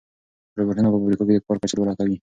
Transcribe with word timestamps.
روبوټونه 0.57 0.87
په 0.89 0.97
فابریکو 1.01 1.27
کې 1.27 1.33
د 1.35 1.39
کار 1.47 1.57
کچه 1.61 1.75
لوړه 1.77 1.93
کوي. 1.99 2.17